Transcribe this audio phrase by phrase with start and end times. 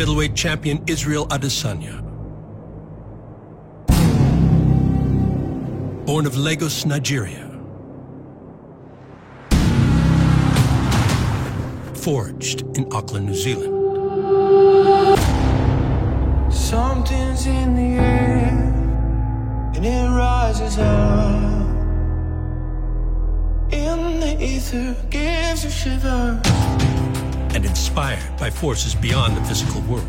[0.00, 2.00] middleweight champion Israel Adesanya.
[6.06, 7.46] Born of Lagos, Nigeria.
[11.92, 13.74] Forged in Auckland, New Zealand.
[16.50, 18.48] Something's in the air
[19.74, 21.42] and it rises up.
[23.70, 26.89] In the ether gives a shiver.
[27.54, 30.06] And inspired by forces beyond the physical world,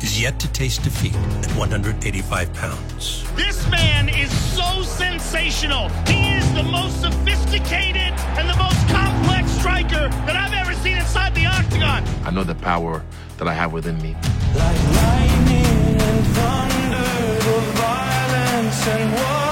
[0.00, 3.24] is yet to taste defeat at 185 pounds.
[3.34, 5.88] This man is so sensational.
[6.06, 11.34] He is the most sophisticated and the most complex striker that I've ever seen inside
[11.34, 12.04] the octagon.
[12.24, 13.02] I know the power
[13.38, 14.14] that I have within me.
[14.54, 19.43] Like lightning and thunder, the violence and wonder.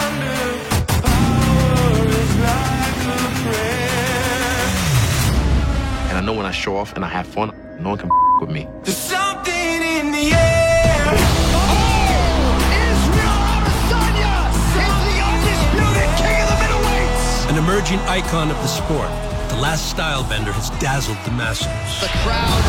[6.24, 8.68] Know when I show off and I have fun, no one can with me.
[8.82, 11.14] There's something in the air.
[11.54, 12.58] Oh,
[12.90, 13.42] Israel
[15.02, 17.50] the undisputed king of the middleweights.
[17.50, 19.10] An emerging icon of the sport,
[19.48, 21.66] the last style bender has dazzled the masses.
[22.00, 22.62] The crowd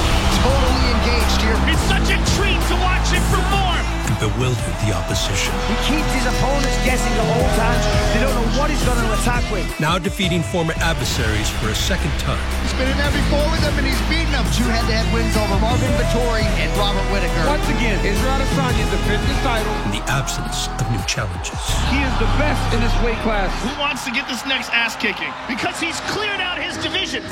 [4.36, 5.53] bewildered the opposition.
[5.70, 7.80] He keeps his opponents guessing the whole time.
[8.14, 9.66] They don't know what he's going to attack with.
[9.80, 12.42] Now defeating former adversaries for a second time.
[12.66, 14.45] He's been in every four with them and he's beaten them.
[14.53, 17.44] Two head-to-head wins over Marvin Vettori and Robert Whitaker.
[17.45, 19.73] Once again, Israel Adesanya defends his title.
[19.86, 21.59] in the absence of new challenges.
[21.94, 23.50] He is the best in this weight class.
[23.62, 25.31] Who wants to get this next ass kicking?
[25.47, 27.23] Because he's cleared out his division.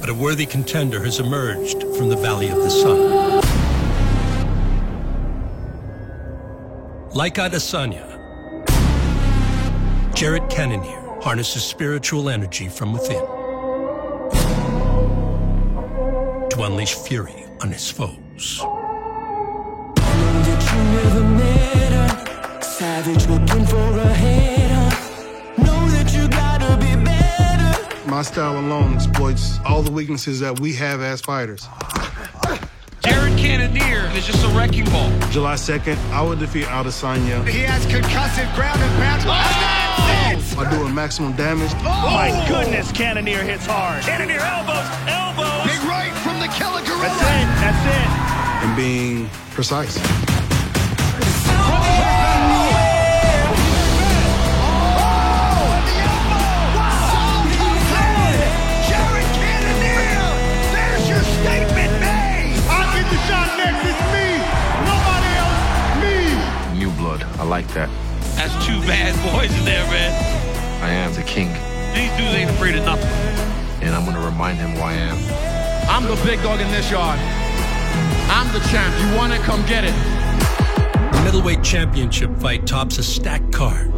[0.00, 3.57] But a worthy contender has emerged from the Valley of the Sun.
[7.14, 8.04] Like Adesanya,
[10.14, 13.24] Jared Cannonier harnesses spiritual energy from within
[16.50, 18.60] to unleash fury on his foes.
[19.96, 22.62] That you never met her.
[22.62, 24.96] Savage looking for a header.
[25.62, 28.08] Know that you gotta be better.
[28.08, 31.66] My style alone exploits all the weaknesses that we have as fighters.
[33.40, 35.10] Jared Cannonier is just a wrecking ball.
[35.30, 39.22] July 2nd, I will defeat Adesanya He has concussive ground and pound.
[39.22, 39.28] Oh!
[39.28, 40.56] That's it!
[40.56, 41.70] by doing maximum damage.
[41.78, 42.14] Oh, oh!
[42.14, 44.02] my goodness, Cannonier hits hard.
[44.02, 45.70] Cannonier elbows, elbows.
[45.70, 48.66] Big right from the killer That's it, that's it.
[48.66, 50.27] and being precise.
[67.78, 67.90] That.
[68.36, 70.12] That's two bad boys in there, man.
[70.82, 71.48] I am the king,
[71.94, 73.10] These dudes ain't afraid of nothing.
[73.82, 75.16] and I'm gonna remind him who I am.
[75.88, 77.18] I'm the big dog in this yard.
[78.30, 78.92] I'm the champ.
[79.00, 79.40] You want it?
[79.42, 79.94] Come get it.
[81.14, 83.92] The middleweight championship fight tops a stacked card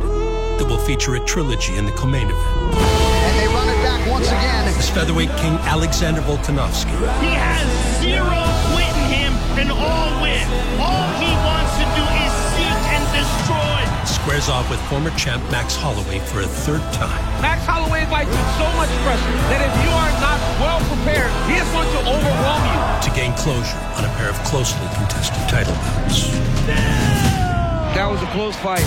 [0.58, 2.74] that will feature a trilogy in the co-main event.
[2.76, 4.68] And they run it back once again.
[4.68, 7.66] As featherweight king Alexander Volkanovski He has
[8.00, 8.38] zero
[8.72, 10.46] quit in him and all win.
[10.80, 11.69] All he wants
[14.22, 17.20] squares off with former champ Max Holloway for a third time.
[17.40, 21.56] Max Holloway fights with so much pressure that if you are not well prepared, he
[21.56, 22.80] is going to overwhelm you.
[23.00, 26.28] to gain closure on a pair of closely contested title bouts.
[27.96, 28.84] That was a close fight.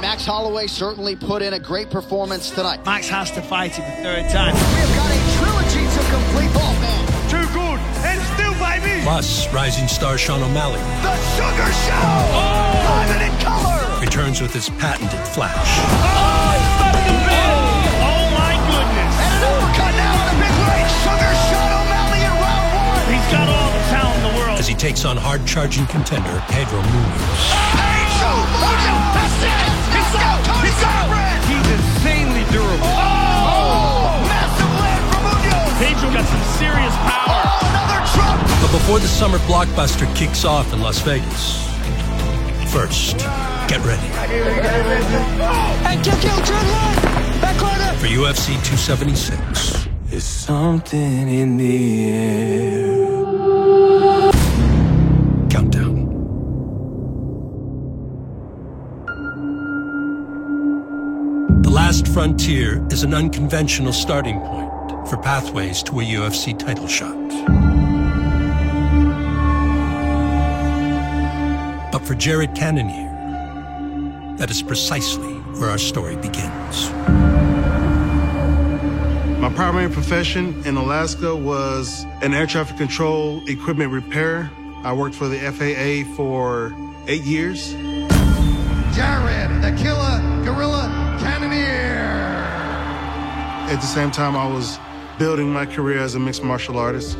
[0.00, 2.84] Max Holloway certainly put in a great performance tonight.
[2.86, 4.54] Max has to fight him a third time.
[4.54, 6.50] We have got a trilogy to complete.
[6.56, 7.04] Oh, man.
[7.28, 7.78] Too good.
[8.02, 9.02] And still, baby.
[9.04, 12.00] Plus, rising star Sean O'Malley The Sugar Show!
[12.00, 12.82] Oh!
[12.88, 13.81] Live and in color!
[14.02, 15.54] Returns with his patented flash.
[15.54, 15.94] Oh
[18.34, 19.14] my goodness.
[19.14, 20.90] And an uppercut now in the big ring.
[21.06, 22.98] Sugar shot O'Malley in round one.
[23.14, 24.58] He's got all the talent in the world.
[24.58, 27.46] As he takes on hard-charging contender Pedro Munhoz.
[27.78, 29.06] Angel Munhoz!
[29.14, 29.70] That's it!
[29.94, 30.42] He's out!
[30.50, 31.38] Tony Sabrin!
[31.46, 32.90] He's insanely durable.
[32.90, 34.18] Oh!
[34.26, 35.78] Massive land from Munhoz!
[35.78, 37.38] Pedro got some serious power.
[37.38, 38.34] Oh, another drop!
[38.66, 41.62] But before the summer blockbuster kicks off in Las Vegas,
[42.74, 43.22] first,
[43.72, 44.06] get ready
[45.88, 46.96] And kick out Dreadlock!
[47.40, 47.98] Back corner!
[47.98, 49.88] for UFC 276.
[50.10, 53.12] There's something in the air.
[55.48, 55.96] Countdown.
[61.62, 67.16] The Last Frontier is an unconventional starting point for pathways to a UFC title shot.
[71.90, 73.11] But for Jared Cannonier,
[74.42, 76.90] that is precisely where our story begins.
[79.40, 84.50] My primary profession in Alaska was an air traffic control equipment repair.
[84.82, 86.74] I worked for the FAA for
[87.06, 87.70] eight years.
[88.96, 90.90] Jared, the killer gorilla
[91.20, 92.42] Cannonier.
[93.70, 94.76] At the same time, I was
[95.20, 97.16] building my career as a mixed martial artist.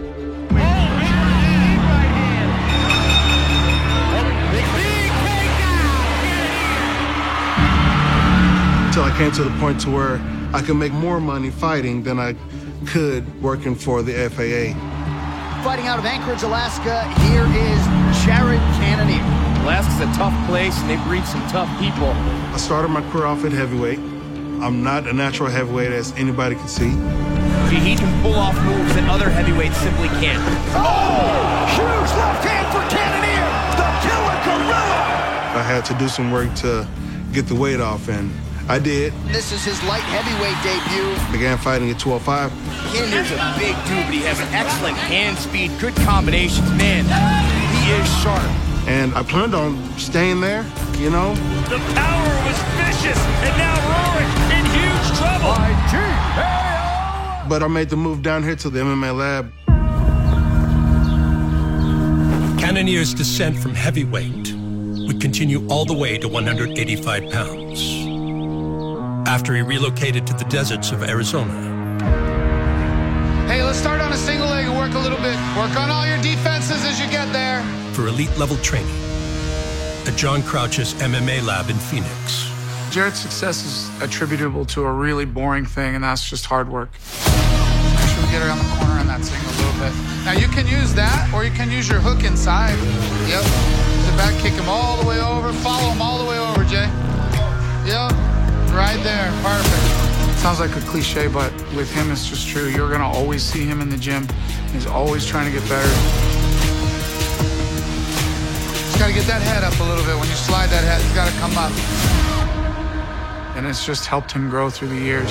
[8.92, 10.20] Until I came to the point to where
[10.52, 12.36] I could make more money fighting than I
[12.84, 14.76] could working for the FAA.
[15.64, 17.80] Fighting out of Anchorage, Alaska, here is
[18.22, 19.24] Jared Cannonier.
[19.64, 22.08] Alaska's a tough place, and they breed some tough people.
[22.52, 23.98] I started my career off at heavyweight.
[24.60, 26.90] I'm not a natural heavyweight, as anybody can see.
[27.74, 30.44] He can pull off moves that other heavyweights simply can't.
[30.76, 31.64] Oh!
[31.72, 34.84] Huge left hand for Cannonier, the killer gorilla!
[35.56, 36.86] I had to do some work to
[37.32, 38.30] get the weight off, and
[38.68, 39.12] I did.
[39.26, 41.32] This is his light heavyweight debut.
[41.32, 42.50] Began fighting at 205.
[42.92, 46.70] Cannonier's a big dude, but he has an excellent hand speed, good combinations.
[46.70, 48.42] Man, he is sharp.
[48.88, 50.64] And I planned on staying there,
[50.98, 51.34] you know.
[51.68, 55.72] The power was vicious, and now Rorik in huge trouble.
[57.48, 59.52] But I made the move down here to the MMA lab.
[62.58, 64.54] Cannonier's descent from heavyweight
[65.06, 68.01] would continue all the way to 185 pounds.
[69.32, 71.54] After he relocated to the deserts of Arizona,
[73.48, 75.36] Hey, let's start on a single leg and work a little bit.
[75.56, 77.62] Work on all your defenses as you get there.
[77.94, 78.94] for elite level training
[80.06, 82.50] at John Crouch's MMA lab in Phoenix.
[82.90, 86.90] Jared's success is attributable to a really boring thing, and that's just hard work.
[86.92, 89.94] Make sure we get around the corner on that single a little bit.
[90.26, 92.76] Now you can use that, or you can use your hook inside.
[93.32, 93.44] Yep.
[94.04, 95.54] Sit back, kick him all the way over.
[95.64, 96.90] Follow him all the way over, Jay.
[97.88, 98.31] Yep.
[98.72, 99.30] Right there.
[99.42, 100.38] Perfect.
[100.38, 102.68] Sounds like a cliche, but with him, it's just true.
[102.68, 104.26] You're gonna always see him in the gym.
[104.72, 105.88] He's always trying to get better.
[108.72, 110.18] Just gotta get that head up a little bit.
[110.18, 111.70] When you slide that head, it's gotta come up.
[113.56, 115.30] And it's just helped him grow through the years.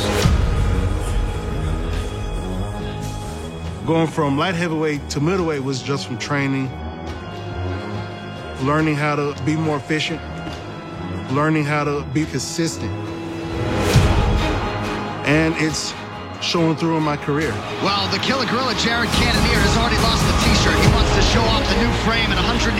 [3.88, 6.70] Going from light heavyweight to middleweight was just from training,
[8.62, 10.22] learning how to be more efficient,
[11.34, 13.11] learning how to be consistent.
[15.26, 15.94] And it's
[16.42, 17.54] showing through in my career.
[17.86, 20.74] Well, the killer gorilla Jared Cannonier has already lost the t-shirt.
[20.74, 22.74] He wants to show off the new frame at 184.8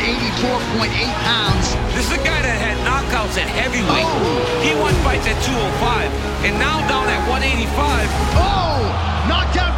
[1.22, 1.78] pounds.
[1.94, 4.06] This is a guy that had knockouts at heavyweight.
[4.06, 4.66] Oh.
[4.66, 6.10] He won fights at 205,
[6.42, 8.10] and now down at 185.
[8.42, 8.82] Oh!
[9.30, 9.62] Knockdown for Cannonier!
[9.62, 9.71] He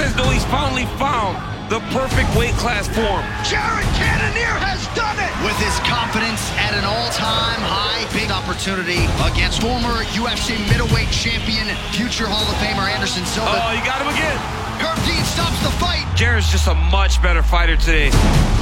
[0.00, 1.36] looks as though he's finally found
[1.70, 3.22] the perfect weight class form.
[3.46, 5.30] Jared Cannonier has done it!
[5.44, 12.26] With his confidence at an all-time high, big opportunity against former UFC middleweight champion, future
[12.26, 13.54] Hall of Famer Anderson Silva.
[13.54, 14.60] Oh, you got him again.
[15.00, 16.04] Herb Dean stops the fight.
[16.16, 18.10] Jared's just a much better fighter today.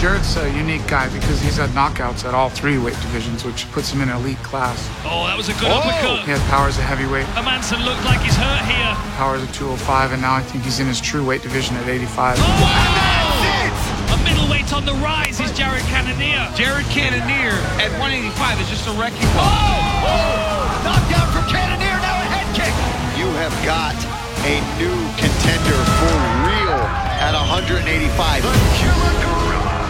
[0.00, 3.90] Jared's a unique guy because he's had knockouts at all three weight divisions, which puts
[3.90, 4.78] him in elite class.
[5.04, 5.98] Oh, that was a good uppercut.
[5.98, 6.38] He uppercut.
[6.38, 8.94] has powers at heavyweight, Hermansson looked like he's hurt here.
[9.18, 12.38] powers at 205, and now I think he's in his true weight division at 85.
[12.38, 16.46] A middleweight on the rise is Jared Cannonier.
[16.54, 19.50] Jared Cannonier at 185 is just a wrecking ball.
[20.06, 20.86] Oh!
[20.86, 22.74] Knockdown from Cannonier, now a head kick.
[23.18, 23.98] You have got
[24.46, 25.87] a new contender for real at
[27.68, 28.44] 185.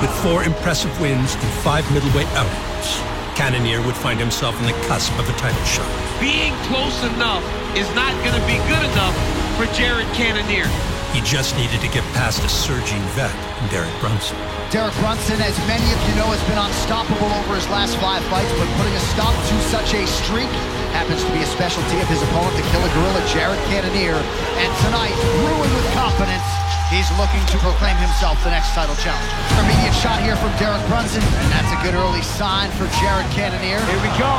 [0.03, 2.99] With four impressive wins and five middleweight outings,
[3.39, 5.87] Cannonier would find himself on the cusp of a title shot.
[6.19, 7.47] Being close enough
[7.79, 9.15] is not going to be good enough
[9.55, 10.67] for Jared Cannonier.
[11.15, 13.33] He just needed to get past a surging vet
[13.63, 14.37] in Derek Brunson.
[14.75, 18.51] Derek Brunson, as many of you know, has been unstoppable over his last five fights,
[18.59, 20.51] but putting a stop to such a streak
[20.93, 24.19] happens to be a specialty of his opponent, the killer gorilla Jared Cannonier.
[24.59, 25.15] And tonight,
[25.47, 26.45] ruined with confidence,
[26.89, 29.37] he's looking to proclaim himself the next title challenger.
[29.61, 33.81] Immediate shot here from Derek Brunson, and that's a good early sign for Jared Cannonier.
[33.85, 34.33] Here we go.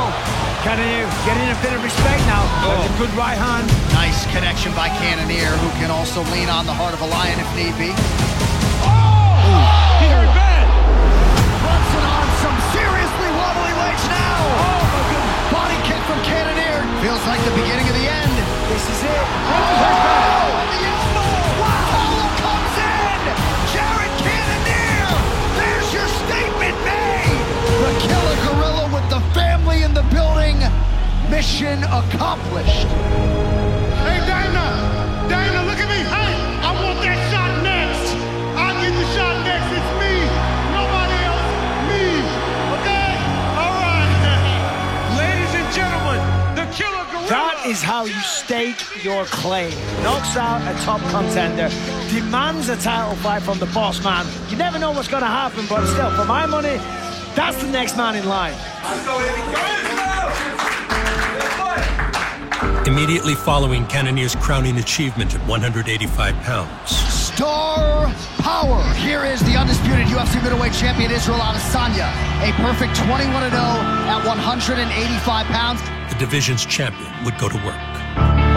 [0.66, 2.42] Cannonier getting a bit of respect now.
[2.66, 2.74] Oh.
[2.74, 3.70] That's a good right hand.
[3.94, 7.48] Nice connection by Cannonier, who can also lean on the heart of a lion if
[7.56, 7.90] need be.
[10.02, 10.66] He hurt bad.
[11.64, 14.38] Brunson on some seriously wobbly legs now.
[14.42, 15.54] Oh my goodness.
[15.54, 16.82] Body kick from Cannonier.
[17.00, 18.34] Feels like the beginning of the end.
[18.68, 19.24] This is it.
[19.48, 20.39] Oh,
[31.30, 32.90] Mission accomplished.
[34.02, 34.66] Hey, Dana!
[35.28, 36.02] Dana, look at me!
[36.02, 36.34] Hey!
[36.58, 38.18] I want that shot next.
[38.58, 39.70] I'll get the shot next.
[39.70, 40.26] It's me!
[40.74, 41.50] Nobody else.
[41.86, 42.02] Me!
[42.82, 43.14] Okay?
[43.62, 44.10] All right.
[45.22, 46.18] Ladies and gentlemen,
[46.58, 47.30] the killer gorilla.
[47.30, 49.70] That is how you stake your claim.
[50.02, 51.70] Knocks out a top contender,
[52.10, 54.26] demands a title fight from the boss man.
[54.50, 56.76] You never know what's going to happen, but still, for my money,
[57.38, 58.58] that's the next man in line.
[62.90, 68.10] Immediately following Cannonier's crowning achievement at 185 pounds, Star
[68.42, 68.82] power.
[68.98, 72.10] Here is the undisputed UFC middleweight champion Israel Adesanya,
[72.42, 73.62] a perfect 21 0
[74.10, 75.78] at 185 pounds.
[76.10, 77.78] the division's champion would go to work.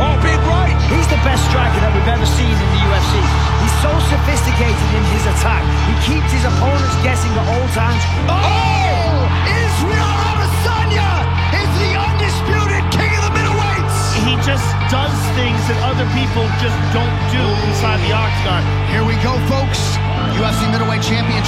[0.01, 0.73] Oh, big right.
[0.89, 3.13] He's the best striker that we've ever seen in the UFC.
[3.61, 5.61] He's so sophisticated in his attack.
[5.85, 8.01] He keeps his opponents guessing at all times.
[8.33, 8.82] Oh!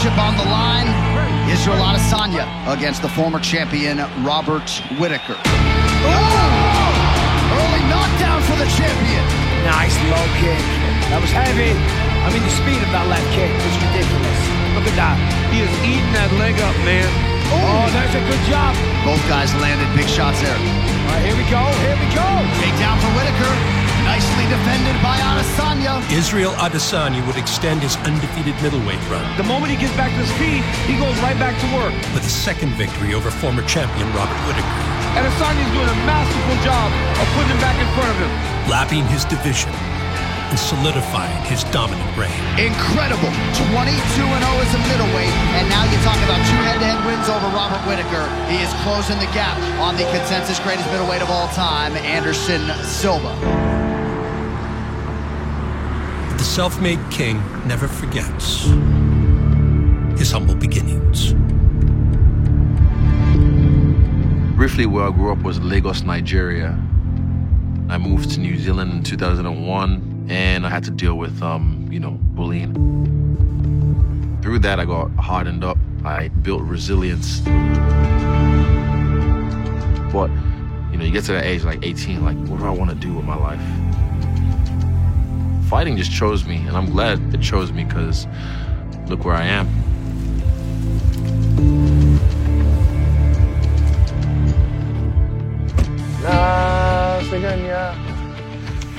[0.05, 0.87] Championship on the line.
[1.49, 4.69] Israel Adesanya against the former champion Robert
[4.99, 5.37] Whitaker.
[5.37, 6.29] Oh!
[7.57, 9.23] Early knockdown for the champion.
[9.65, 10.61] Nice low kick.
[11.09, 11.73] That was heavy.
[12.21, 14.39] I mean, the speed of that left kick was ridiculous.
[14.77, 15.17] Look at that.
[15.49, 17.09] He is eating that leg up, man.
[17.49, 18.73] Oh, oh that's a good job.
[19.05, 20.53] Both guys landed big shots there.
[20.53, 21.61] All right, here we go.
[21.81, 22.27] Here we go.
[22.61, 23.84] Takedown for Whitaker.
[24.15, 25.99] Nicely defended by Adesanya.
[26.07, 30.31] Israel Adesanya would extend his undefeated middleweight run The moment he gets back to his
[30.39, 31.91] feet, he goes right back to work.
[32.15, 34.71] with a second victory over former champion Robert Whitaker,
[35.19, 36.87] Adesanya's doing a masterful job
[37.19, 38.31] of putting him back in front of him.
[38.71, 39.67] lapping his division
[40.47, 42.31] and solidifying his dominant reign.
[42.55, 43.27] Incredible.
[43.67, 44.31] 22 0
[44.63, 45.35] as a middleweight.
[45.59, 48.23] And now you talk about two head to head wins over Robert Whitaker.
[48.47, 53.74] He is closing the gap on the consensus greatest middleweight of all time, Anderson Silva.
[56.55, 58.63] But the self-made king never forgets
[60.17, 61.33] his humble beginnings.
[64.55, 66.79] Briefly, where I grew up was Lagos, Nigeria.
[67.89, 71.99] I moved to New Zealand in 2001, and I had to deal with, um, you
[71.99, 72.73] know, bullying.
[74.41, 75.77] Through that, I got hardened up.
[76.05, 77.41] I built resilience.
[80.13, 80.29] But,
[80.89, 82.95] you know, you get to that age, like 18, like, what do I want to
[82.95, 83.94] do with my life?
[85.67, 88.27] Fighting just chose me, and I'm glad it chose me because
[89.07, 89.67] look where I am.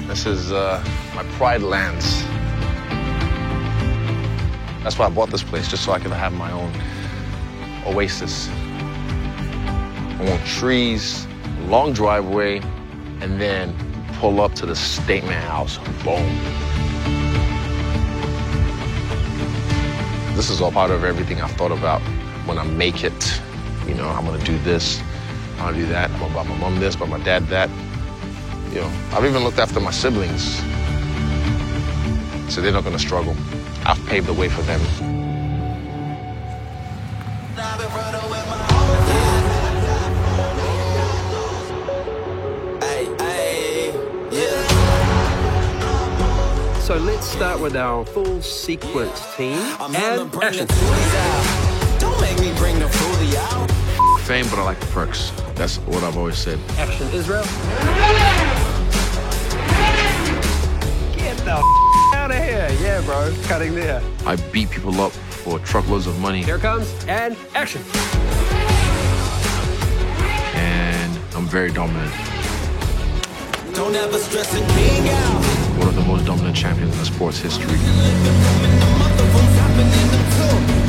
[0.09, 0.83] This is uh,
[1.15, 2.23] my pride lands.
[4.83, 6.73] That's why I bought this place, just so I could have my own
[7.85, 8.49] oasis.
[8.49, 11.27] I want trees,
[11.67, 12.59] long driveway,
[13.21, 13.75] and then
[14.17, 15.79] pull up to the statement house.
[16.03, 16.27] Boom.
[20.35, 22.01] This is all part of everything I've thought about
[22.47, 23.41] when I make it.
[23.87, 25.01] You know, I'm gonna do this,
[25.59, 27.71] I'm gonna do that, I'm gonna buy my mom this, buy my dad that.
[28.71, 30.57] You know, I've even looked after my siblings.
[32.53, 33.37] So they're not gonna struggle.
[33.85, 35.26] I've paved the way for them.
[46.97, 49.59] So let's start with our full sequence team.
[49.81, 50.67] And action.
[51.99, 53.71] Don't make me bring the fruity out.
[54.23, 55.31] Fame, but I like the perks.
[55.57, 56.59] That's what I've always said.
[56.79, 57.43] Action, Israel.
[61.15, 61.63] Get the
[62.15, 62.71] out of here.
[62.81, 63.31] Yeah, bro.
[63.43, 64.03] Cutting there.
[64.25, 67.83] I beat people up for truckloads of money, Here comes and action.
[70.55, 72.11] and I'm very dominant.
[73.75, 75.56] Don't ever stress a king out.
[75.79, 77.79] One of the most dominant champions in sports history.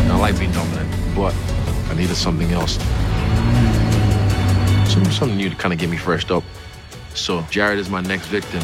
[0.02, 1.34] And I like being dominant, but
[1.90, 2.78] I needed something else.
[4.92, 6.44] Some, something new to kind of get me freshed up.
[7.14, 8.62] So Jared is my next victim.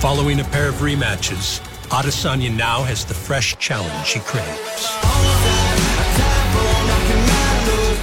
[0.00, 4.88] Following a pair of rematches, Adesanya now has the fresh challenge he craves.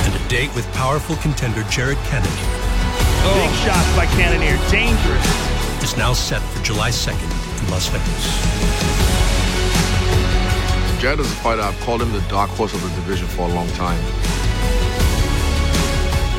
[0.05, 2.67] And a date with powerful contender Jared Cannonier
[3.33, 4.57] Big shots by Cannonier.
[4.71, 5.46] Dangerous.
[5.97, 8.25] Is now set for July 2nd in Las Vegas.
[11.01, 11.61] Jared is a fighter.
[11.61, 14.01] I've called him the dark horse of the division for a long time.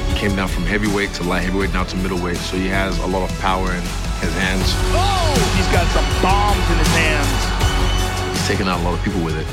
[0.09, 3.07] He came down from heavyweight to light heavyweight now to middleweight, so he has a
[3.07, 3.83] lot of power in
[4.23, 4.75] his hands.
[4.95, 8.38] Oh, he's got some bombs in his hands.
[8.38, 9.47] He's taken out a lot of people with it,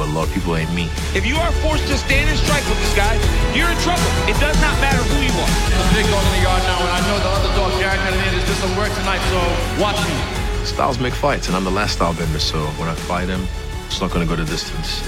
[0.00, 0.88] but a lot of people ain't me.
[1.12, 3.20] If you are forced to stand and strike with this guy,
[3.52, 4.08] you're in trouble.
[4.24, 5.52] It does not matter who you are.
[5.76, 8.00] I'm a big dog in the yard now, and I know the other dog, Jared
[8.00, 9.38] Cannonier, is just some work tonight, so
[9.76, 10.64] watch me.
[10.64, 13.46] Styles make fights, and I'm the last style bender, so when I fight him,
[13.88, 15.04] it's not gonna go the distance.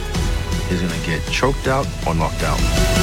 [0.69, 3.02] He's gonna get choked out or knocked out.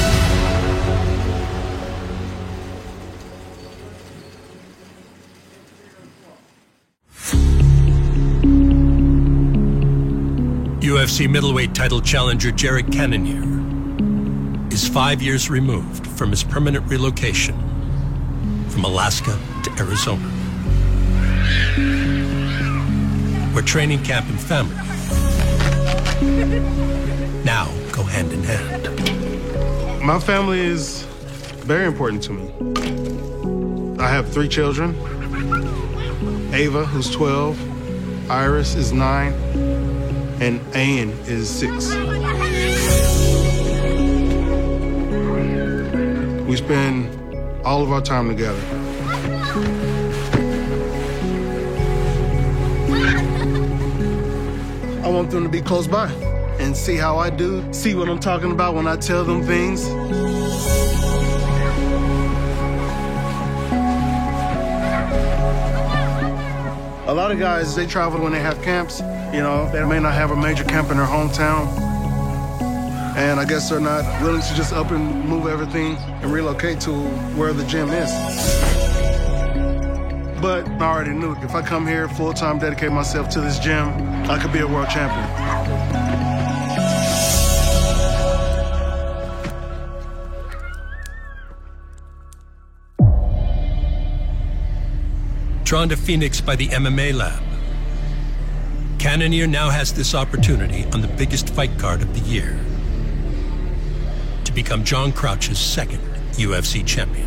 [11.10, 13.42] UFC middleweight title challenger Jared Cannonier
[14.72, 17.56] is five years removed from his permanent relocation
[18.68, 20.22] from Alaska to Arizona,
[23.52, 24.76] where training camp and family
[27.44, 30.04] now go hand in hand.
[30.04, 31.02] My family is
[31.64, 33.98] very important to me.
[33.98, 34.94] I have three children
[36.54, 39.69] Ava, who's 12, Iris is 9,
[40.40, 41.90] and Ann is 6.
[46.46, 47.14] We spend
[47.62, 48.58] all of our time together.
[55.04, 56.10] I want them to be close by
[56.58, 59.84] and see how I do, see what I'm talking about when I tell them things.
[67.06, 69.02] A lot of guys, they travel when they have camps.
[69.32, 71.68] You know, they may not have a major camp in their hometown.
[73.16, 76.92] And I guess they're not willing to just up and move everything and relocate to
[77.36, 78.10] where the gym is.
[80.40, 83.88] But I already knew if I come here full time, dedicate myself to this gym,
[84.28, 85.28] I could be a world champion.
[95.62, 97.40] Drawn to Phoenix by the MMA Lab,
[99.00, 102.60] Cannonier now has this opportunity on the biggest fight card of the year
[104.44, 106.00] to become John Crouch's second
[106.32, 107.26] UFC champion.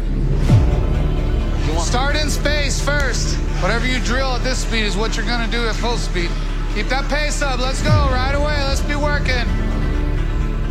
[1.80, 3.38] Start in space first.
[3.60, 6.30] Whatever you drill at this speed is what you're gonna do at full speed.
[6.76, 7.60] Keep that pace up.
[7.60, 8.64] Let's go right away.
[8.66, 9.48] Let's be working.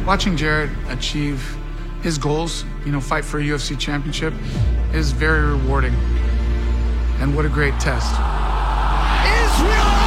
[0.06, 1.56] Watching Jared achieve
[2.02, 4.34] his goals, you know, fight for a UFC championship,
[4.94, 5.94] is very rewarding.
[7.18, 8.12] And what a great test.
[9.26, 10.01] Israel Adesanya is the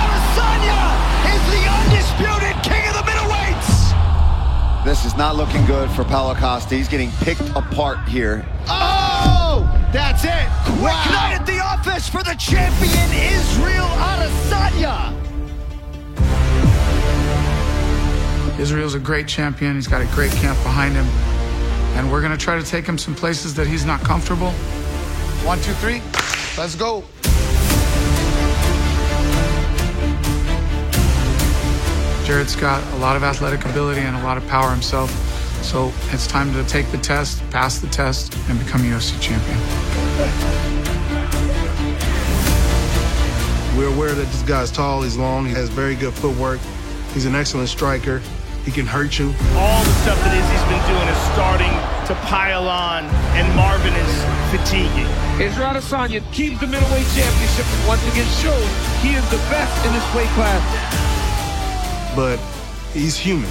[2.05, 4.85] undisputed king of the middleweights.
[4.85, 6.75] This is not looking good for Paulo Costa.
[6.75, 8.45] He's getting picked apart here.
[8.67, 10.47] Oh, that's it.
[10.65, 15.13] Quick night at the office for the champion Israel Adesanya.
[18.59, 19.75] Israel's a great champion.
[19.75, 21.05] He's got a great camp behind him.
[21.97, 24.51] And we're going to try to take him some places that he's not comfortable.
[25.43, 26.01] One, two, three.
[26.57, 27.03] Let's go.
[32.25, 35.11] Jared's got a lot of athletic ability and a lot of power himself.
[35.63, 39.59] So it's time to take the test, pass the test, and become a UFC champion.
[43.77, 46.59] We're aware that this guy's tall, he's long, he has very good footwork,
[47.13, 48.23] he's an excellent striker,
[48.63, 49.27] he can hurt you.
[49.53, 51.69] All the stuff that Izzy's been doing is starting
[52.09, 53.05] to pile on,
[53.37, 54.13] and Marvin is
[54.49, 55.05] fatiguing.
[55.37, 58.65] Israel Adesanya keeps the middleweight championship and once again shows
[59.05, 61.05] he is the best in this weight class.
[62.15, 62.37] But
[62.93, 63.49] he's human.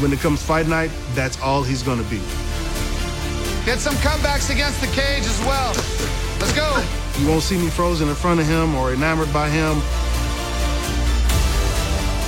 [0.00, 2.20] When it comes fight night, that's all he's gonna be.
[3.64, 5.74] Get some comebacks against the cage as well.
[6.40, 6.82] Let's go.
[7.20, 9.80] You won't see me frozen in front of him or enamored by him.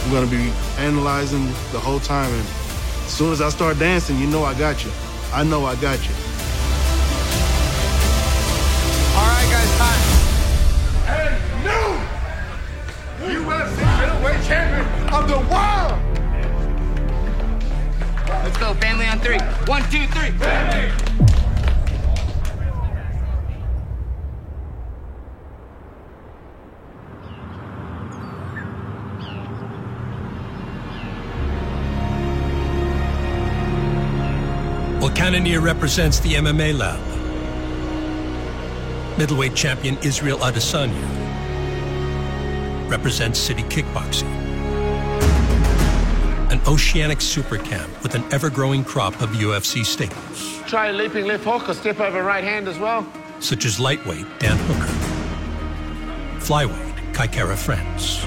[0.05, 2.47] I'm gonna be analyzing the whole time, and
[3.07, 4.91] as soon as I start dancing, you know I got you.
[5.33, 6.15] I know I got you.
[14.49, 15.99] Champion of the world.
[18.43, 19.39] Let's go, family on three.
[19.67, 20.31] One, two, three.
[20.39, 20.89] Family.
[35.01, 36.99] While represents the MMA lab,
[39.19, 41.29] middleweight champion Israel Adesanya
[42.89, 44.38] represents City Kickboxing, an
[46.69, 51.67] oceanic super camp with an ever-growing crop of UFC staples, Try a leaping left hook
[51.69, 53.07] or step over right hand as well.
[53.41, 54.93] such as lightweight Dan Hooker,
[56.45, 58.25] flyweight Kai Kara-France,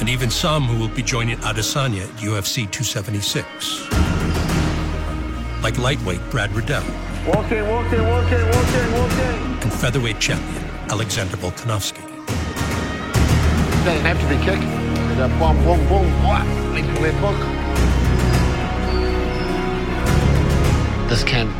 [0.00, 3.90] and even some who will be joining Adesanya at UFC 276,
[5.62, 6.84] like lightweight Brad Riddell
[7.26, 9.62] Walk in, walk in, walk in, walk in, walk in.
[9.62, 12.02] and featherweight champion Alexander Volkanovski.
[13.84, 14.81] Doesn't have to be kick.
[21.08, 21.54] This camp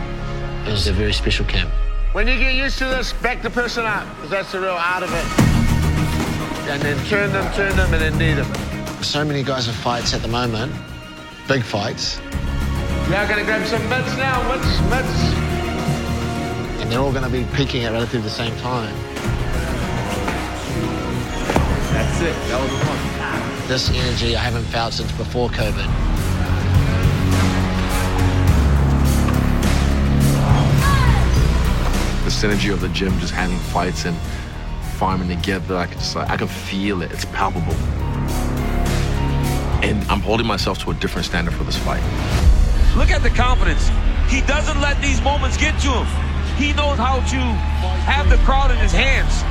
[0.66, 1.70] is a very special camp.
[2.12, 5.05] When you get used to this, back the person up, because that's the real art
[5.05, 5.25] of it.
[6.68, 8.53] And then turn them, turn them, and then knee them.
[9.03, 10.72] So many guys have fights at the moment,
[11.46, 12.18] big fights,
[13.11, 15.22] Now gonna grab some mitts now, mitts, mitts.
[16.81, 18.94] and they're all going to be peaking at relatively the same time.
[21.92, 23.02] That's it, that was one.
[23.68, 25.87] This energy I haven't felt since before COVID.
[32.25, 34.16] The synergy of the gym, just having fights and
[34.96, 37.12] farming together, I can just like, I can feel it.
[37.12, 37.75] It's palpable.
[39.83, 42.03] And I'm holding myself to a different standard for this fight.
[42.96, 43.90] Look at the confidence.
[44.29, 46.07] He doesn't let these moments get to him.
[46.57, 47.40] He knows how to
[48.07, 49.42] have the crowd in his hands.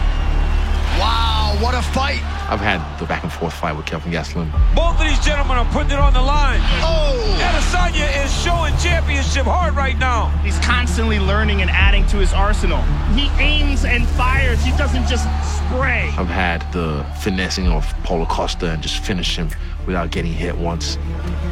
[0.99, 2.21] Wow, what a fight.
[2.51, 4.51] I've had the back and forth fight with Kelvin Gastelum.
[4.75, 6.59] Both of these gentlemen are putting it on the line.
[6.83, 7.39] Oh!
[7.39, 10.27] Adesanya is showing championship hard right now.
[10.43, 12.81] He's constantly learning and adding to his arsenal.
[13.15, 14.61] He aims and fires.
[14.65, 15.23] He doesn't just
[15.55, 16.13] spray.
[16.17, 19.49] I've had the finessing of Paulo Costa and just finish him
[19.87, 20.97] without getting hit once.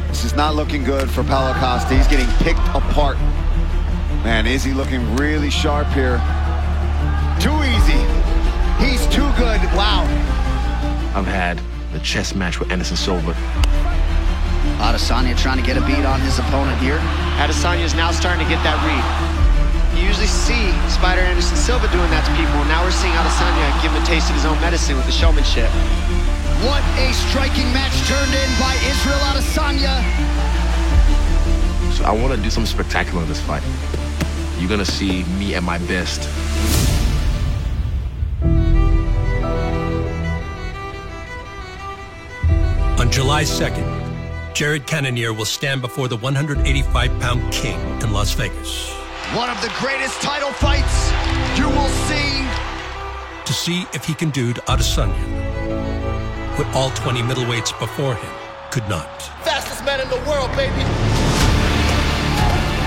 [0.08, 1.96] This is not looking good for Paulo Costa.
[1.96, 3.16] He's getting picked apart.
[4.22, 6.18] Man, is he looking really sharp here?
[7.40, 7.96] Too easy.
[8.84, 9.62] He's too good.
[9.72, 10.06] Wow.
[11.14, 11.60] I've had
[11.92, 13.34] the chess match with Anderson Silva.
[14.78, 16.98] Adesanya trying to get a beat on his opponent here.
[17.42, 19.02] Adesanya is now starting to get that read.
[19.98, 22.62] You usually see Spider Anderson Silva doing that to people.
[22.70, 25.68] Now we're seeing Adesanya give him a taste of his own medicine with the showmanship.
[26.62, 29.98] What a striking match turned in by Israel Adesanya.
[31.92, 33.66] So I want to do something spectacular in this fight.
[34.62, 36.28] You're gonna see me at my best.
[43.10, 48.88] On July 2nd, Jared Cannonier will stand before the 185-pound king in Las Vegas
[49.34, 51.10] One of the greatest title fights
[51.58, 52.46] you will see.
[53.44, 55.26] to see if he can do to Adesanya
[56.56, 58.30] what all 20 middleweights before him
[58.70, 59.10] could not.
[59.42, 60.86] Fastest man in the world, baby.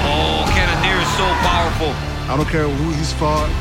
[0.08, 1.92] Oh, Cannonier is so powerful.
[2.32, 3.52] I don't care who he's fought.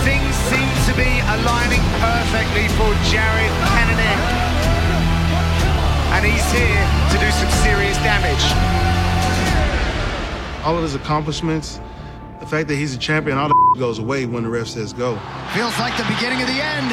[0.00, 4.47] Things seem to be aligning perfectly for Jared Cannonier.
[6.14, 8.44] And he's here to do some serious damage.
[10.64, 11.80] All of his accomplishments,
[12.40, 15.18] the fact that he's a champion, all the goes away when the ref says go.
[15.54, 16.90] Feels like the beginning of the end.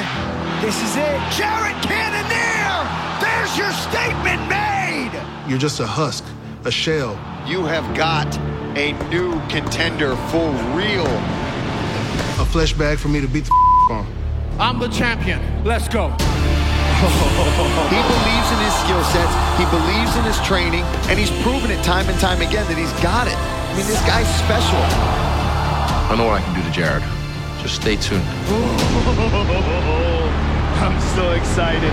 [0.61, 1.19] This is it.
[1.37, 2.85] Jared Cannonier!
[3.21, 5.11] There's your statement made!
[5.47, 6.23] You're just a husk,
[6.65, 7.13] a shell.
[7.47, 8.37] You have got
[8.77, 11.07] a new contender for real.
[12.37, 13.51] A flesh bag for me to beat the
[13.93, 14.07] on.
[14.59, 15.63] I'm the champion.
[15.63, 16.15] Let's go.
[16.95, 21.83] He believes in his skill sets, he believes in his training, and he's proven it
[21.83, 23.35] time and time again that he's got it.
[23.35, 24.79] I mean, this guy's special.
[26.07, 27.03] I know what I can do to Jared.
[27.61, 28.23] Just stay tuned.
[30.79, 31.91] I'm so excited.